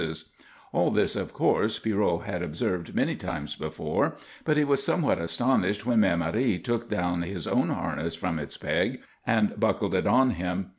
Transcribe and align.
All 0.73 0.89
this, 0.89 1.15
of 1.15 1.31
course, 1.31 1.77
Pierrot 1.77 2.23
had 2.23 2.41
observed 2.41 2.95
many 2.95 3.15
times 3.15 3.55
before, 3.55 4.15
but 4.43 4.57
he 4.57 4.63
was 4.63 4.83
somewhat 4.83 5.19
astonished 5.19 5.85
when 5.85 5.99
Mère 5.99 6.17
Marie 6.17 6.57
took 6.57 6.89
down 6.89 7.21
his 7.21 7.45
own 7.45 7.69
harness 7.69 8.15
from 8.15 8.39
its 8.39 8.57
peg 8.57 9.01
and 9.27 9.59
buckled 9.59 9.93
it 9.93 10.07
on 10.07 10.31
him. 10.31 10.69